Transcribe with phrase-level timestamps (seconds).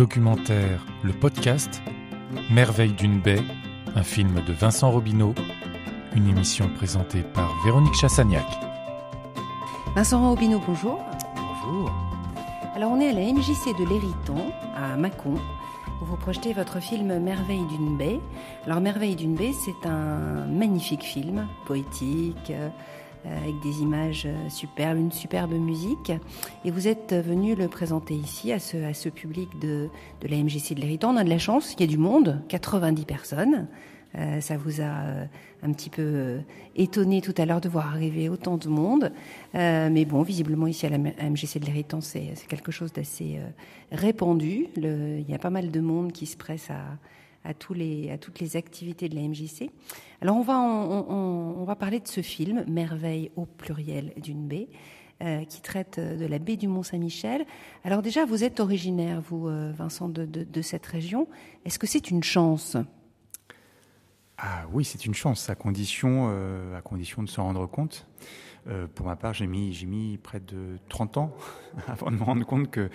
[0.00, 1.82] documentaire Le Podcast,
[2.50, 3.42] Merveille d'une baie,
[3.94, 5.34] un film de Vincent Robineau,
[6.16, 8.46] une émission présentée par Véronique Chassagnac.
[9.94, 11.04] Vincent Robineau, bonjour.
[11.36, 11.92] Bonjour.
[12.74, 15.34] Alors on est à la MJC de l'Hériton, à Mâcon,
[16.00, 18.20] où vous projetez votre film Merveille d'une baie.
[18.64, 22.70] Alors Merveille d'une baie, c'est un magnifique film, poétique, euh,
[23.24, 26.12] avec des images euh, superbes, une superbe musique.
[26.64, 29.88] Et vous êtes venu le présenter ici à ce, à ce public de,
[30.20, 31.10] de la MJC de l'Hériton.
[31.10, 33.68] On a de la chance, il y a du monde, 90 personnes.
[34.18, 35.24] Euh, ça vous a euh,
[35.62, 36.40] un petit peu euh,
[36.76, 39.12] étonné tout à l'heure de voir arriver autant de monde.
[39.54, 43.48] Euh, mais bon, visiblement ici à la MGC de l'Héritant, c'est quelque chose d'assez euh,
[43.92, 44.68] répandu.
[44.76, 46.82] Le, il y a pas mal de monde qui se presse à,
[47.44, 49.70] à, tous les, à toutes les activités de la MJC.
[50.20, 54.68] Alors on va, on, va parler de ce film, Merveille au pluriel d'une baie.
[55.22, 57.44] Euh, qui traite de la baie du Mont-Saint-Michel.
[57.84, 61.28] Alors déjà, vous êtes originaire, vous, euh, Vincent, de, cette région.
[61.66, 62.78] Est-ce que c'est une chance?
[64.38, 68.06] Ah oui, c'est une chance, à condition, euh, à condition de s'en rendre compte.
[68.68, 71.36] Euh, pour ma part, j'ai mis, j'ai mis près de 30 ans
[71.88, 72.90] avant de me rendre compte que,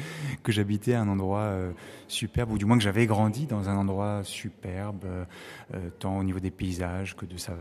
[0.48, 1.72] j'habitais un endroit euh,
[2.08, 6.40] superbe, ou du moins que j'avais grandi dans un endroit superbe, euh, tant au niveau
[6.40, 7.54] des paysages que de sa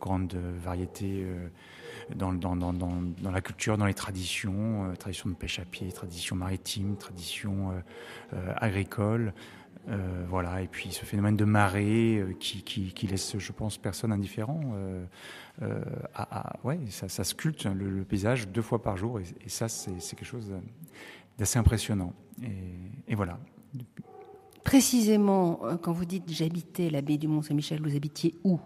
[0.00, 1.26] grande variété
[2.14, 2.32] dans,
[3.32, 7.72] la culture, dans les traditions, traditions de pêche à pied, traditions maritimes, traditions
[8.56, 9.32] agricoles.
[9.88, 13.78] Euh, voilà, et puis ce phénomène de marée euh, qui, qui, qui, laisse, je pense,
[13.78, 14.60] personne indifférent.
[14.74, 15.04] Euh,
[15.62, 15.80] euh
[16.14, 19.48] à, à, ouais, ça, ça sculpte le, le, paysage deux fois par jour, et, et
[19.48, 20.52] ça, c'est quelque chose
[21.38, 22.12] d'assez impressionnant.
[22.42, 23.38] Et, et, voilà.
[24.64, 28.58] Précisément, quand vous dites j'habitais la baie du Mont-Saint-Michel, vous habitiez où?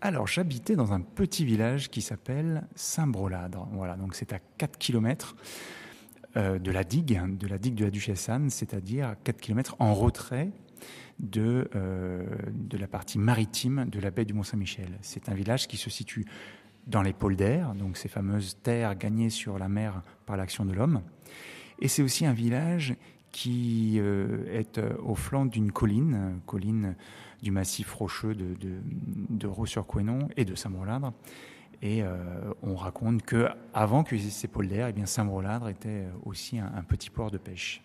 [0.00, 3.68] Alors, j'habitais dans un petit village qui s'appelle Saint-Broladre.
[3.72, 5.36] Voilà, donc c'est à 4 kilomètres
[6.36, 10.50] de la digue, de la digue de la Duchesse Anne, c'est-à-dire 4 km en retrait
[11.20, 14.98] de, euh, de la partie maritime de la baie du Mont-Saint-Michel.
[15.02, 16.26] C'est un village qui se situe
[16.86, 21.02] dans les polders, donc ces fameuses terres gagnées sur la mer par l'action de l'homme.
[21.80, 22.96] Et c'est aussi un village
[23.32, 26.96] qui euh, est au flanc d'une colline, colline
[27.42, 28.78] du massif rocheux de, de,
[29.30, 31.12] de Raux-sur-Couesnon et de Saint-Broladre,
[31.82, 32.16] et euh,
[32.62, 37.30] on raconte que avant que ces polders, eh bien Saint-Broladre était aussi un, petit port
[37.30, 37.82] de pêche.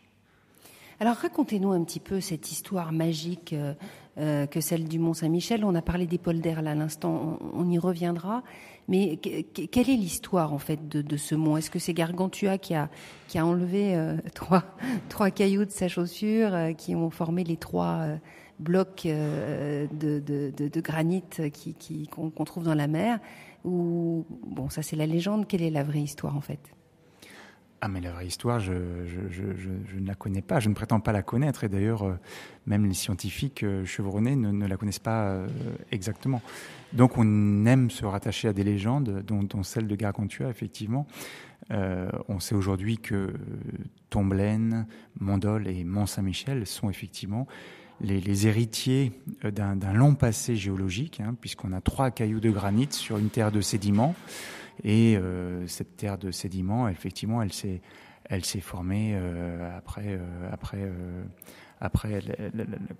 [0.99, 3.73] Alors racontez-nous un petit peu cette histoire magique euh,
[4.17, 5.65] euh, que celle du Mont Saint-Michel.
[5.65, 8.43] On a parlé des polders là à l'instant, on, y reviendra.
[8.87, 11.57] Mais quelle est l'histoire en fait de, ce mont?
[11.57, 12.89] Est-ce que c'est Gargantua qui a,
[13.27, 14.63] qui a enlevé euh, trois,
[15.09, 18.17] trois cailloux de sa chaussure euh, qui ont formé les trois euh,
[18.59, 23.19] blocs de, de, de, granit qu'on qui, qu trouve dans la mer?
[23.65, 25.47] Ou bon, ça c'est la légende.
[25.47, 26.75] Quelle est la vraie histoire en fait?
[27.81, 31.21] Ah mais la vraie histoire, je, ne la connais pas, je ne prétends pas la
[31.21, 32.15] connaître, et d'ailleurs, euh,
[32.65, 35.47] même les scientifiques euh, chevronnés ne, la connaissent pas euh,
[35.91, 36.41] exactement.
[36.93, 41.05] Donc on aime se rattacher à des légendes, dont, celle de Gargantua, effectivement.
[41.69, 43.33] On sait aujourd'hui que
[44.09, 44.87] Tomblaine,
[45.19, 47.47] Mondol et Mont-Saint-Michel sont effectivement
[48.01, 49.11] les, héritiers
[49.43, 53.61] d'un long passé géologique, hein, puisqu'on a trois cailloux de granit sur une terre de
[53.61, 54.15] sédiments.
[54.83, 57.81] Et euh, cette terre de sédiments, effectivement, elle s'est,
[58.59, 61.23] formée euh, après, euh,
[61.79, 62.21] après,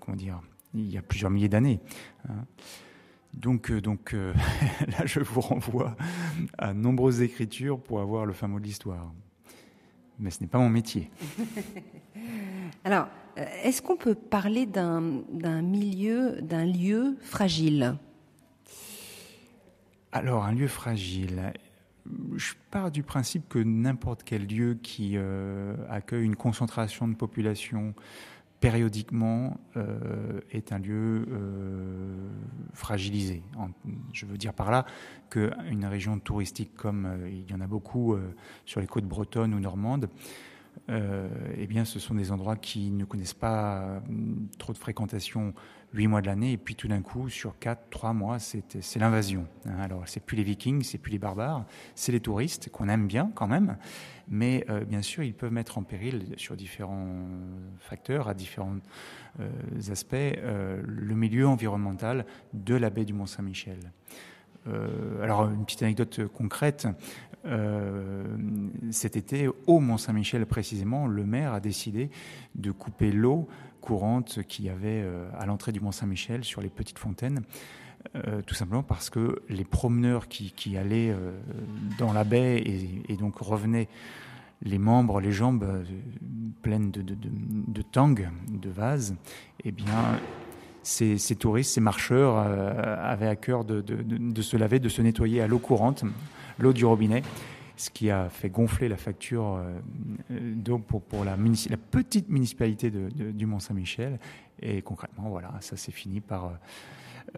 [0.00, 0.40] comment dire,
[0.74, 1.80] il y a plusieurs milliers d'années.
[2.28, 2.44] Hein.
[3.34, 4.12] Donc, donc
[4.88, 5.96] là, je vous renvoie
[6.56, 9.12] à nombreuses écritures pour avoir le fin mot de l'histoire.
[10.18, 11.10] Mais ce n'est pas mon métier.
[12.84, 15.00] Alors, est-ce qu'on peut parler d'un
[15.62, 17.96] milieu, d'un lieu fragile?
[20.12, 21.52] Alors, un lieu fragile.
[22.36, 27.94] Je pars du principe que n'importe quel lieu qui euh, accueille une concentration de population
[28.60, 32.28] périodiquement euh, est un lieu euh,
[32.72, 33.42] fragilisé.
[34.12, 34.86] Je veux dire par là
[35.30, 38.34] qu'une région touristique comme euh, il y en a beaucoup euh,
[38.64, 40.08] sur les côtes bretonnes ou normandes,
[40.88, 44.00] eh bien, ce sont des endroits qui ne connaissent pas
[44.58, 45.52] trop de fréquentation
[45.92, 49.46] huit mois de l'année, et puis tout d'un coup, sur quatre, trois mois, c'est l'invasion.
[49.78, 53.30] Alors, c'est plus les Vikings, c'est plus les barbares, c'est les touristes qu'on aime bien
[53.34, 53.78] quand même,
[54.28, 57.28] mais euh, bien sûr, ils peuvent mettre en péril sur différents
[57.80, 58.76] facteurs, à différents
[59.40, 59.48] euh,
[59.90, 63.78] aspects, euh, le milieu environnemental de la baie du Mont-Saint-Michel.
[64.68, 66.88] Euh, alors, une petite anecdote concrète.
[67.44, 68.25] Euh,
[68.96, 72.10] cet été, au Mont-Saint-Michel précisément, le maire a décidé
[72.54, 73.46] de couper l'eau
[73.80, 77.42] courante qu'il y avait euh, à l'entrée du Mont-Saint-Michel sur les petites fontaines.
[78.14, 81.32] Euh, tout simplement parce que les promeneurs qui, allaient euh,
[81.98, 82.62] dans la baie
[83.08, 83.88] et, donc revenaient
[84.62, 85.84] les membres, les jambes
[86.62, 89.14] pleines de, de, de, vases,
[89.64, 90.18] eh bien,
[90.82, 93.82] ces, touristes, ces marcheurs avaient à cœur de,
[94.42, 96.04] se laver, de se nettoyer à l'eau courante,
[96.58, 97.22] l'eau du robinet,
[97.76, 99.60] ce qui a fait gonfler la facture
[100.30, 101.36] euh, d'eau pour, la,
[101.90, 104.18] petite municipalité du Mont-Saint-Michel.
[104.60, 106.52] Et concrètement, voilà, ça s'est fini par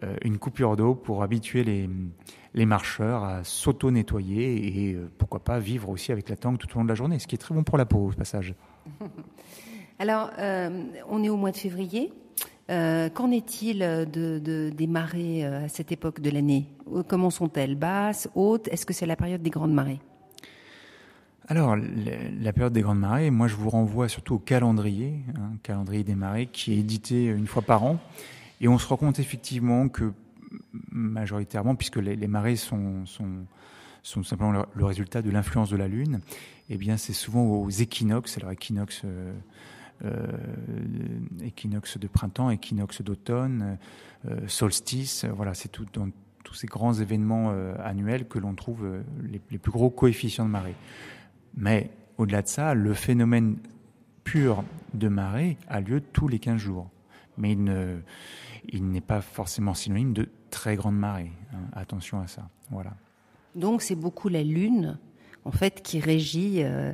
[0.03, 5.89] euh, une coupure d'eau pour habituer les, marcheurs à s'auto-nettoyer et euh, pourquoi pas vivre
[5.89, 7.63] aussi avec la tangue tout au long de la journée, ce qui est très bon
[7.63, 8.53] pour la peau au passage.
[9.99, 12.13] Alors, euh, on est au mois de février.
[12.69, 16.67] Euh, qu'en est-il de, de, des marées euh, à cette époque de l'année?
[17.07, 18.67] Comment sont-elles Basses, hautes?
[18.69, 19.99] Est-ce que c'est la période des grandes marées?
[21.49, 26.03] Alors, la période des grandes marées, moi je vous renvoie surtout au calendrier, hein, calendrier
[26.03, 27.99] des marées, qui est édité une fois par an.
[28.61, 30.13] Et on se rend compte effectivement que
[30.91, 33.03] majoritairement, puisque les, marées sont,
[34.03, 36.21] simplement le, résultat de l'influence de la Lune,
[36.69, 39.33] eh bien c'est souvent aux équinoxes, alors équinoxe, euh,
[40.05, 40.27] euh,
[41.39, 43.79] de printemps, équinoxe d'automne,
[44.27, 46.09] euh, solstice, voilà, c'est tout dans
[46.49, 49.03] tous ces grands événements euh, annuels que l'on trouve euh,
[49.51, 50.75] les, plus gros coefficients de marée.
[51.55, 53.57] Mais au-delà de ça, le phénomène
[54.23, 54.63] pur
[54.93, 56.89] de marée a lieu tous les 15 jours.
[57.37, 57.99] Mais il ne,
[58.67, 61.31] il n'est pas forcément synonyme de très grande marée.
[61.53, 61.69] Hein.
[61.73, 62.49] Attention à ça.
[62.69, 62.93] Voilà.
[63.55, 64.97] Donc c'est beaucoup la Lune,
[65.45, 66.93] en fait, qui régit euh,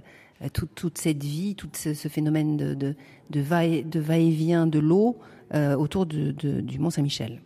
[0.75, 2.95] toute, cette vie, tout ce, phénomène de,
[3.33, 5.17] va-et-vient de l'eau
[5.53, 7.41] euh, autour du Mont Saint-Michel.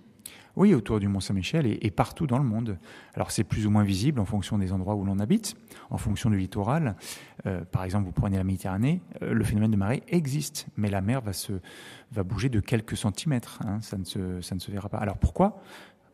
[0.59, 2.77] Oui, autour du Mont Saint-Michel et, partout dans le monde.
[3.13, 5.55] Alors c'est plus ou moins visible en fonction des endroits où l'on habite,
[5.89, 6.97] en fonction du littoral.
[7.45, 10.99] Euh, par exemple, vous prenez la Méditerranée, euh, le phénomène de marée existe, mais la
[10.99, 11.21] mer
[12.11, 13.61] va bouger de quelques centimètres.
[13.65, 14.97] Hein, ça ne se ça ne se verra pas.
[14.97, 15.61] Alors pourquoi?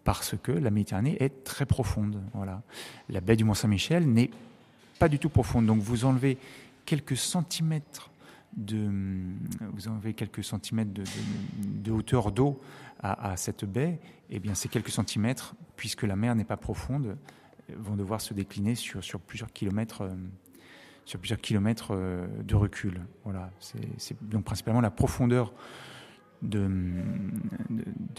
[0.04, 2.22] Parce que la Méditerranée est très profonde.
[2.36, 2.62] Voilà,
[3.10, 4.30] la baie du Mont Saint-Michel n'est
[5.00, 5.66] pas du tout profonde.
[5.66, 6.38] Donc vous enlevez
[6.86, 8.12] quelques centimètres
[8.56, 8.90] de
[9.74, 12.60] vous enlevez quelques centimètres de, hauteur d'eau
[13.00, 14.00] à, cette baie,
[14.30, 17.18] eh bien ces quelques centimètres, puisque la mer n'est pas profonde,
[17.76, 20.16] vont devoir se décliner sur, plusieurs kilomètres, euh,
[21.04, 23.02] sur plusieurs kilomètres euh, de recul.
[23.24, 25.54] Voilà, c'est donc principalement la profondeur
[26.42, 26.70] de,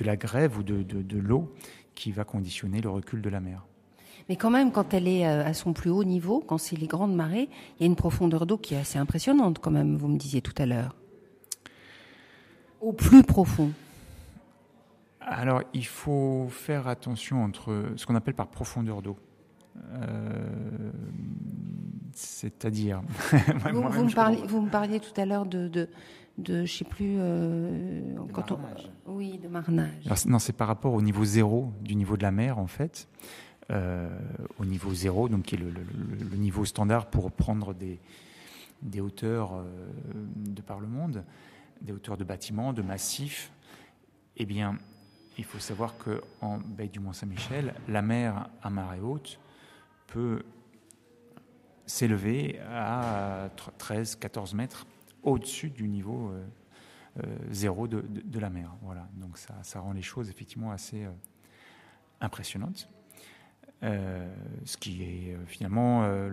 [0.00, 1.54] la grève ou de l'eau
[1.94, 3.64] qui va conditionner le recul de la mer.
[4.28, 6.86] Mais quand même, quand elle est euh, à son plus haut niveau, quand c'est les
[6.86, 10.08] grandes marées, il y a une profondeur d'eau qui est assez impressionnante quand même, vous
[10.08, 10.96] me disiez tout à l'heure.
[12.80, 13.70] Au plus profond.
[15.20, 19.16] Alors, il faut faire attention entre ce qu'on appelle par profondeur d'eau.
[19.94, 20.90] Euh,
[22.12, 23.02] C'est-à-dire.
[23.72, 25.88] vous, vous, me parliez, vous me parliez tout à l'heure de, de,
[26.38, 27.16] de, je sais plus.
[27.18, 28.58] Euh, de quand on,
[29.06, 30.06] oui, de marnage.
[30.06, 33.08] Alors, non, c'est par rapport au niveau zéro du niveau de la mer, en fait.
[33.72, 34.08] Euh,
[34.60, 35.72] au niveau zéro, donc qui est le,
[36.36, 37.98] niveau standard pour prendre des,
[38.80, 39.64] des hauteurs euh,
[40.36, 41.24] de par le monde,
[41.80, 43.50] des hauteurs de bâtiments, de massifs.
[44.36, 44.78] Eh bien,
[45.36, 49.40] il faut savoir qu'en baie du Mont-Saint-Michel, la mer à marée haute
[50.06, 50.44] peut
[51.86, 54.86] s'élever à 13-14 mètres
[55.24, 56.30] au-dessus du niveau
[57.18, 58.76] euh, zéro de, de, de, la mer.
[58.82, 59.08] Voilà.
[59.14, 61.04] Donc ça, ça, rend les choses effectivement assez
[62.20, 62.88] impressionnantes.
[63.82, 64.26] Euh,
[64.64, 66.30] ce qui est finalement euh,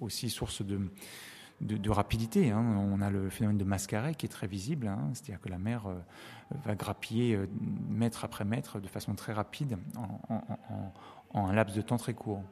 [0.00, 2.50] aussi source de, rapidité.
[2.50, 2.76] Hein.
[2.92, 5.10] On a le phénomène de mascaret qui est très visible, hein.
[5.14, 5.94] c'est-à-dire que la mer euh,
[6.64, 7.38] va grappiller
[7.88, 9.78] mètre après mètre de façon très rapide
[11.32, 12.42] en, un laps de temps très court.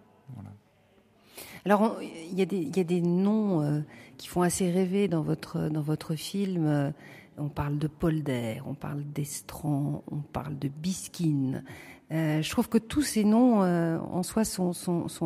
[1.64, 3.80] Alors, il y, y, a des noms euh,
[4.16, 6.92] qui font assez rêver dans votre, dans votre film.
[7.36, 11.64] On parle de polder, on parle d'estran, on parle de bisquine.
[12.12, 14.72] Euh, je trouve que tous ces noms euh, en soi sont,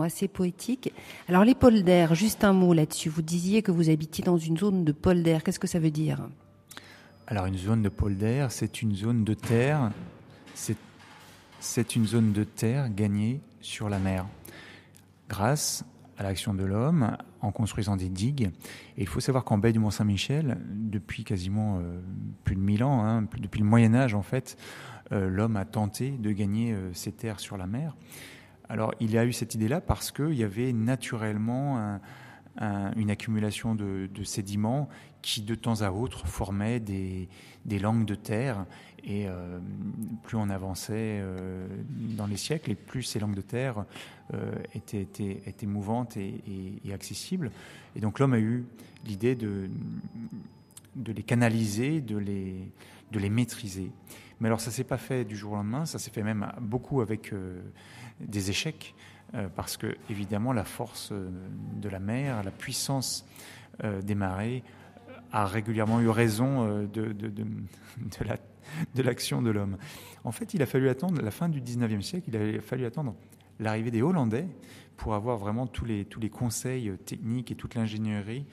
[0.02, 0.92] assez poétiques.
[1.28, 3.08] Alors les polders, juste un mot là-dessus.
[3.08, 5.38] Vous disiez que vous habitiez dans une zone de polder.
[5.44, 6.28] Qu'est-ce que ça veut dire?
[7.26, 9.90] Alors une zone de polder, c'est une zone de terre.
[11.60, 14.26] C'est une zone de terre gagnée sur la mer
[15.28, 15.84] grâce
[16.18, 18.50] à l'action de l'homme en construisant des digues.
[18.96, 22.00] Et il faut savoir qu'en baie du Mont-Saint-Michel, depuis quasiment euh,
[22.44, 24.56] plus de 1000 ans, hein, depuis le Moyen Âge en fait,
[25.12, 27.96] euh, l'homme a tenté de gagner euh, ses terres sur la mer.
[28.68, 31.98] Alors il a eu cette idée-là parce qu'il y avait naturellement
[32.58, 34.88] un, une accumulation de, sédiments
[35.22, 37.28] qui de temps à autre formaient des,
[37.78, 38.66] langues de terre.
[39.04, 39.60] Et euh,
[40.24, 43.84] plus on avançait euh, dans les siècles, et plus ces langues de terre
[44.34, 47.50] euh, étaient, mouvantes et, accessibles.
[47.96, 48.64] Et donc l'homme a eu
[49.06, 49.70] l'idée de,
[50.96, 52.70] de les canaliser, de les,
[53.12, 53.90] de les maîtriser.
[54.40, 57.00] Mais alors ça s'est pas fait du jour au lendemain, ça s'est fait même beaucoup
[57.00, 57.32] avec
[58.20, 58.94] des échecs,
[59.54, 61.28] parce que évidemment la force euh,
[61.76, 63.26] de la mer, la puissance
[63.84, 64.62] euh, des marées
[65.32, 67.44] a régulièrement eu raison euh, de, de, de,
[68.94, 69.76] de l'action de l'homme.
[70.24, 73.14] En fait, il a fallu attendre la fin du 19e siècle, il a fallu attendre
[73.60, 74.46] l'arrivée des Hollandais
[74.96, 78.46] pour avoir vraiment tous les, tous les conseils techniques et toute l'ingénierie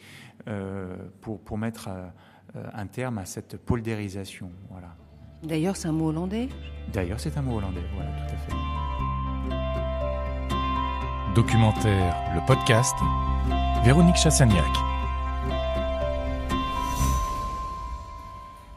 [0.48, 4.52] euh, pour, pour mettre euh, un terme à cette poldérisation.
[4.70, 4.96] Voilà.
[5.44, 6.50] D'ailleurs, c'est un mot hollandais?
[6.94, 9.15] D'ailleurs, c'est un mot hollandais, voilà, tout à fait.
[11.36, 12.96] Documentaire, le podcast,
[13.84, 14.64] Véronique Chassagnac.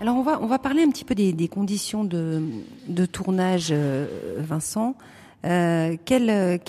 [0.00, 4.96] Alors on va, on va parler un petit peu des, conditions de, tournage, euh, Vincent.
[5.44, 6.60] Euh, quel,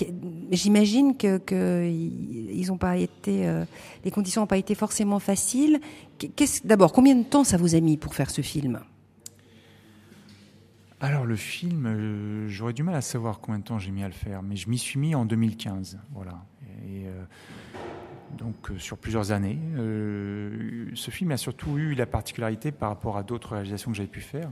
[0.52, 2.54] J'imagine que, euh,
[4.04, 5.80] les conditions n'ont pas été forcément faciles.
[6.62, 8.78] D'abord, combien de temps ça vous a mis pour faire ce film?
[11.00, 14.06] Alors le film, euh, j'aurais du mal à savoir combien de temps j'ai mis à
[14.06, 16.44] le faire, mais je m'y suis mis en 2015, voilà.
[16.84, 17.24] Euh,
[18.36, 19.58] donc euh, sur plusieurs années.
[19.76, 24.20] ce film a surtout eu la particularité par rapport à d'autres réalisations que j'avais pu
[24.20, 24.50] faire,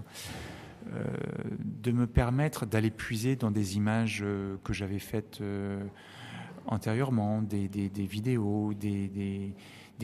[1.60, 4.24] de me permettre d'aller puiser dans des images
[4.64, 5.42] que j'avais faites
[6.64, 9.54] antérieurement, des, vidéos, des,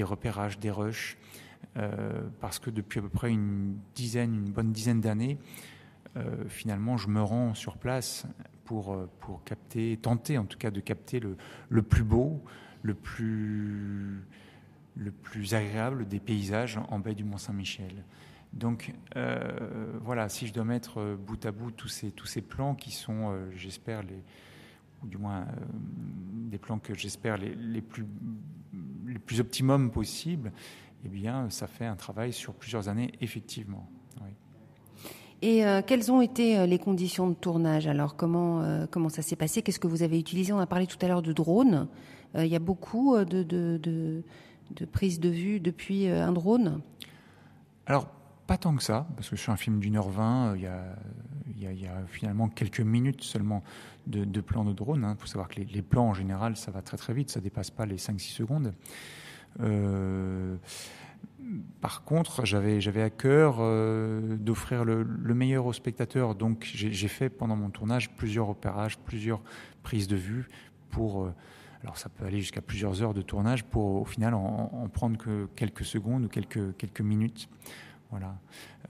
[0.02, 1.16] repérages, des rushs,
[2.40, 5.38] parce que depuis à peu près une dizaine, une bonne dizaine d'années,
[6.48, 8.26] finalement, je me rends sur place
[8.64, 11.36] pour, euh, pour capter, tenter en tout cas de capter le,
[11.68, 12.42] le plus beau,
[12.82, 14.22] le plus,
[14.96, 18.04] le plus agréable des paysages en baie du Mont-Saint-Michel.
[18.52, 22.74] Donc euh, voilà, si je dois mettre bout à bout tous ces, tous ces plans
[22.74, 24.22] qui sont, j'espère, les,
[25.02, 25.46] ou du moins
[26.50, 28.06] des plans que j'espère les, les, plus,
[29.06, 30.52] les plus optimum possibles,
[31.04, 33.90] eh bien, ça fait un travail sur plusieurs années, effectivement.
[35.44, 37.86] Et euh, quelles ont été euh, les conditions de tournage?
[37.86, 39.60] Alors comment euh, comment ça s'est passé?
[39.60, 40.54] Qu'est-ce que vous avez utilisé?
[40.54, 41.86] On a parlé tout à l'heure de drones.
[42.36, 44.24] Il y a beaucoup de, de,
[44.90, 46.80] prises de vue depuis un drone?
[47.86, 48.08] Alors
[48.48, 51.92] pas tant que ça, parce que sur un film d'une heure vingt, il y a,
[52.08, 53.62] finalement quelques minutes seulement
[54.08, 55.02] de, plans de drone.
[55.02, 55.16] Il hein.
[55.16, 57.70] faut savoir que les, les, plans en général, ça va très très vite, ça dépasse
[57.70, 58.74] pas les 5-6 secondes.
[59.60, 60.56] Euh,
[61.80, 65.04] par contre, j'avais à cœur euh, d'offrir le,
[65.34, 66.34] meilleur aux spectateurs.
[66.34, 69.42] Donc, j'ai fait pendant mon tournage plusieurs opérages, plusieurs
[69.82, 70.48] prises de vue
[70.90, 71.24] pour.
[71.24, 71.34] Euh,
[71.82, 75.46] alors, ça peut aller jusqu'à plusieurs heures de tournage pour, au final, en, prendre que
[75.54, 77.48] quelques secondes ou quelques quelques minutes.
[78.10, 78.36] Voilà.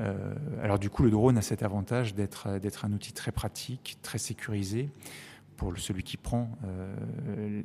[0.01, 3.99] Euh, alors, du coup, le drone a cet avantage d'être d'être un outil très pratique,
[4.03, 4.91] très sécurisé
[5.57, 6.51] pour celui qui prend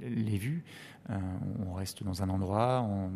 [0.03, 0.63] les vues.
[1.09, 3.09] on reste dans un endroit, on,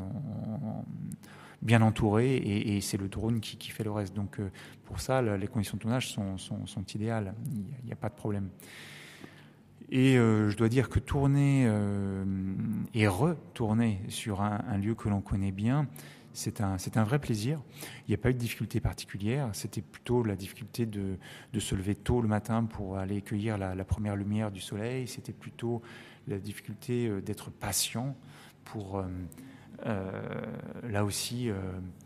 [1.64, 4.14] bien entouré et, c'est le drone qui, fait le reste.
[4.14, 4.52] Donc euh,
[4.86, 6.36] pour ça, les conditions de tournage sont,
[6.94, 8.50] idéales, il n'y a, pas de problème.
[9.90, 12.26] Et euh, je dois dire que tourner euh,
[12.94, 15.88] et retourner sur un, lieu que l'on connaît bien,
[16.34, 17.62] c'est un, un vrai plaisir.
[18.08, 19.50] Il n'y a pas eu de difficulté particulière.
[19.54, 21.18] C'était plutôt la difficulté de,
[21.60, 25.08] se lever tôt le matin pour aller cueillir la, première lumière du soleil.
[25.08, 25.82] C'était plutôt
[26.28, 28.16] la difficulté d'être patient
[28.66, 29.04] pour
[29.86, 31.56] là aussi, euh,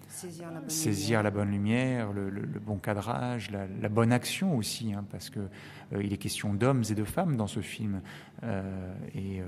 [0.07, 1.23] saisir, la bonne, saisir lumière.
[1.23, 6.13] La bonne lumière, le, bon cadrage, la, bonne action aussi, hein, parce que euh, il
[6.13, 8.01] est question d'hommes et de femmes dans ce film.
[9.15, 9.41] et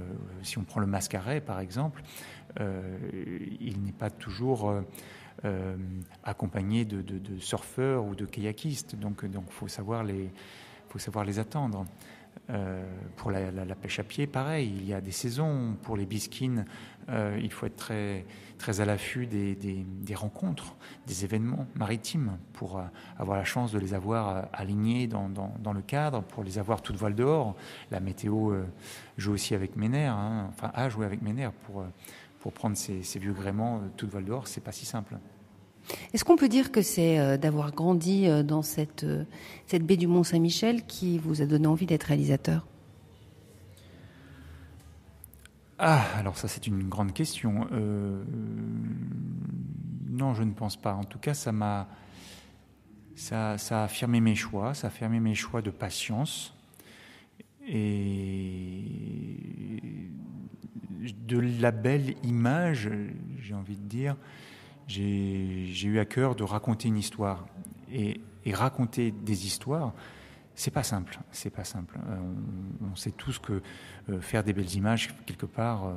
[0.43, 2.01] si on prend le mascaret, par exemple,
[2.59, 4.73] il n'est pas toujours
[6.23, 10.31] accompagné de, surfeurs ou de kayakistes, donc il donc faut savoir les
[10.89, 11.85] faut savoir les attendre.
[12.49, 12.83] Euh,
[13.15, 15.75] pour la, pêche à pied, pareil, il y a des saisons.
[15.83, 16.65] Pour les bisquines,
[17.09, 18.25] euh, il faut être très,
[18.57, 20.75] très à l'affût des, des, rencontres,
[21.07, 22.83] des événements maritimes pour euh,
[23.17, 26.97] avoir la chance de les avoir alignés dans, dans, le cadre, pour les avoir toutes
[26.97, 27.55] voiles dehors.
[27.91, 28.53] La météo
[29.17, 31.83] joue aussi avec mes nerfs, hein, enfin a joué avec mes nerfs pour,
[32.39, 34.47] pour prendre ces, ces vieux gréements toutes voiles dehors.
[34.47, 35.17] C'est pas si simple.
[36.13, 39.23] Est-ce qu'on peut dire que c'est euh, d'avoir grandi euh, dans cette, euh,
[39.67, 42.65] cette baie du Mont-Saint-Michel qui vous a donné envie d'être réalisateur?
[45.81, 47.67] Ah, alors ça c'est une grande question.
[50.09, 50.93] non, je ne pense pas.
[50.93, 51.87] En tout cas, ça m'a,
[53.15, 56.53] ça, a affirmé mes choix, ça a affirmé mes choix de patience
[57.65, 58.09] et
[61.01, 62.89] de la belle image,
[63.39, 64.17] j'ai envie de dire,
[64.87, 67.45] j'ai eu à cœur de raconter une histoire.
[67.91, 68.21] Et,
[68.51, 69.93] raconter des histoires,
[70.59, 71.17] c'est pas simple.
[71.31, 71.97] C'est pas simple.
[72.09, 72.17] Euh,
[72.91, 73.61] on, sait tous que
[74.09, 75.93] euh, faire des belles images, quelque part, euh,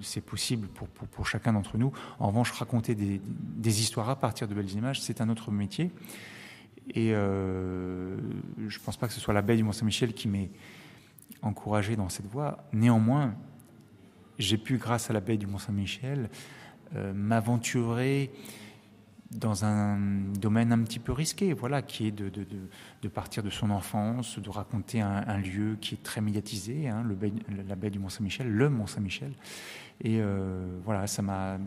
[0.00, 1.92] c'est possible pour, pour, chacun d'entre nous.
[2.18, 5.90] En revanche, raconter des, des, histoires à partir de belles images, c'est un autre métier.
[6.94, 10.50] Et je pense pas que ce soit la baie du Mont-Saint-Michel qui m'ait
[11.42, 12.64] encouragé dans cette voie.
[12.72, 13.34] Néanmoins,
[14.38, 16.30] j'ai pu, grâce à la baie du Mont-Saint-Michel,
[17.12, 18.32] m'aventurer
[19.30, 19.98] dans un
[20.38, 25.00] domaine un petit peu risqué, voilà, qui est de, partir de son enfance, de raconter
[25.00, 27.04] un, lieu qui est très médiatisé, hein,
[27.68, 29.32] la baie du Mont-Saint-Michel, le Mont-Saint-Michel.
[30.00, 31.58] Et euh, voilà, ça m'a,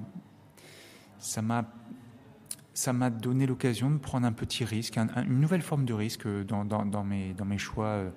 [1.19, 1.65] ça m'a,
[2.73, 7.03] ça m'a donné l'occasion de prendre un petit risque, une nouvelle forme de risque dans
[7.03, 8.09] mes choix euh,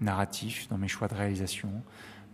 [0.00, 1.70] narratifs, dans mes choix de réalisation.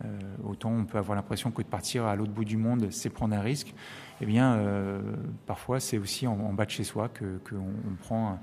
[0.05, 0.09] Euh,
[0.45, 3.35] autant on peut avoir l'impression que de partir à l'autre bout du monde, c'est prendre
[3.35, 3.75] un risque.
[4.21, 5.01] Eh bien, euh,
[5.47, 8.39] parfois, c'est aussi en, bas de chez soi qu'on prend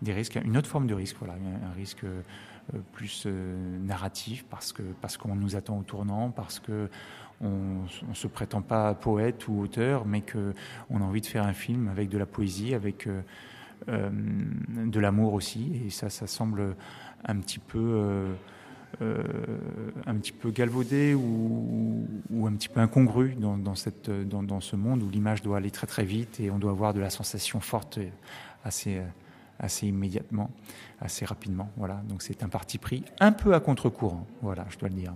[0.00, 2.22] des risques, une autre forme de risque, voilà, un, risque euh,
[2.92, 6.88] plus narratif parce que parce qu'on nous attend au tournant, parce que
[7.40, 7.78] on,
[8.08, 10.54] on se prétend pas poète ou auteur, mais que
[10.90, 13.08] on a envie de faire un film avec de la poésie, avec
[13.88, 16.76] de l'amour aussi, et ça, ça semble
[17.24, 18.26] un petit peu
[20.06, 22.06] un petit peu galvaudé ou,
[22.46, 26.04] un petit peu incongru dans, cette, dans, ce monde où l'image doit aller très très
[26.04, 27.98] vite et on doit avoir de la sensation forte
[28.64, 29.00] assez,
[29.58, 30.50] assez immédiatement,
[31.00, 31.70] assez rapidement.
[31.76, 32.02] Voilà.
[32.08, 35.14] Donc c'est un parti pris un peu à contre-courant, voilà, je dois le dire.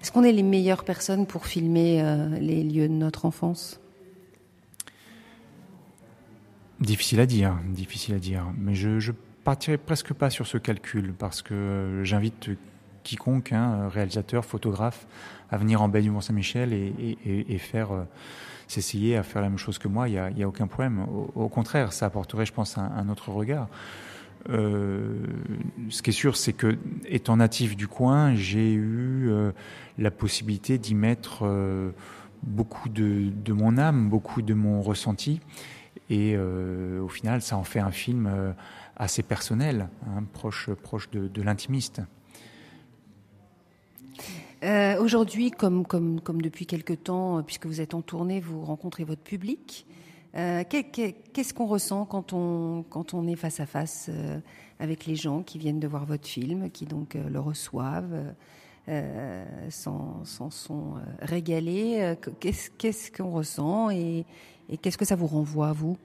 [0.00, 3.80] Est-ce qu'on est les meilleures personnes pour filmer euh, les lieux de notre enfance?
[6.80, 8.46] Difficile à dire, difficile à dire.
[8.56, 9.12] Mais je, je
[9.44, 12.50] partirai presque pas sur ce calcul parce que j'invite
[13.02, 15.06] quiconque, hein, réalisateur, photographe,
[15.50, 18.04] à venir en baie du Mont-Saint-Michel et, faire euh,
[18.68, 21.04] s'essayer à faire la même chose que moi, il n'y a, aucun problème.
[21.34, 23.68] Au, contraire, ça apporterait, je pense, un, autre regard.
[24.48, 25.26] Euh,
[25.90, 29.52] ce qui est sûr, c'est que, étant natif du coin, j'ai eu euh,
[29.98, 31.44] la possibilité d'y mettre
[32.42, 35.40] beaucoup de, mon âme, beaucoup de mon ressenti.
[36.08, 38.54] Et au final, ça en fait un film
[38.96, 40.70] assez personnel, hein, proche
[41.10, 42.02] de l'intimiste.
[44.62, 48.62] Euh, aujourd'hui, comme, comme, comme depuis quelque temps, euh, puisque vous êtes en tournée, vous
[48.62, 49.86] rencontrez votre public.
[50.36, 54.10] Euh, qu'est-ce qu'on ressent quand on, quand on est face à face
[54.78, 58.32] avec les gens qui viennent de voir votre film, qui donc le reçoivent,
[59.70, 64.24] s'en sont régalés Qu'est-ce qu'on ressent et,
[64.68, 65.96] et qu'est-ce que ça vous renvoie à vous?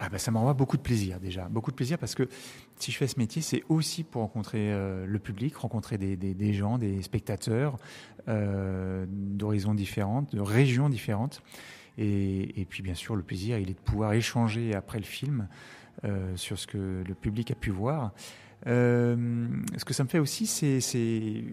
[0.00, 2.28] Ah ben, ça m'envoie beaucoup de plaisir déjà, beaucoup de plaisir parce que
[2.76, 6.52] si je fais ce métier, c'est aussi pour rencontrer euh, le public, rencontrer des, des,
[6.52, 7.76] gens, des spectateurs
[8.28, 11.42] euh, d'horizons différentes, de régions différentes.
[11.96, 15.48] Et, et, puis bien sûr, le plaisir, il est de pouvoir échanger après le film
[16.04, 18.12] euh, sur ce que le public a pu voir.
[18.66, 20.80] Ce que ça me fait aussi, c'est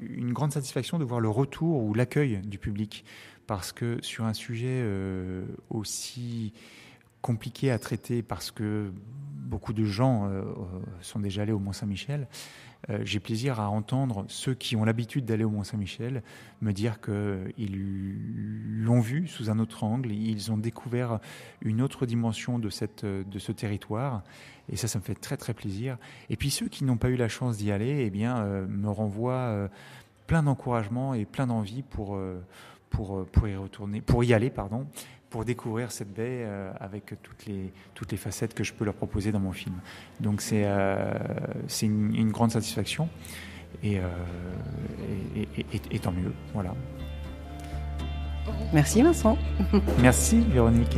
[0.10, 3.06] une grande satisfaction de voir le retour ou l'accueil du public,
[3.48, 4.84] parce que sur un sujet
[5.70, 6.52] aussi
[7.26, 8.94] compliqué à traiter parce que
[9.48, 10.44] beaucoup de gens euh,
[11.02, 12.28] sont déjà allés au Mont-Saint-Michel.
[12.92, 16.22] Euh, j'ai plaisir à entendre ceux qui ont l'habitude d'aller au Mont-Saint-Michel
[16.62, 21.20] me dire qu'ils l'ont vu sous un autre angle, ils ont découvert
[21.62, 24.22] une autre dimension de, cette, de ce territoire.
[24.72, 25.98] Et ça, ça me fait très très plaisir.
[26.30, 28.92] Et puis ceux qui n'ont pas eu la chance d'y aller, eh bien, euh, me
[28.92, 29.68] renvoient
[30.28, 32.20] plein d'encouragement et plein d'envie pour,
[32.92, 34.86] pour, pour y retourner, pour y aller, pardon,
[35.30, 38.94] pour découvrir cette baie euh, avec toutes les, toutes les facettes que je peux leur
[38.94, 39.76] proposer dans mon film.
[40.20, 41.14] Donc c'est euh,
[41.82, 43.10] une, une, grande satisfaction
[43.84, 44.04] et, euh,
[45.36, 46.34] et, et, et, tant mieux.
[46.54, 46.74] Voilà.
[48.74, 49.38] Merci Vincent.
[50.02, 50.98] Merci Véronique.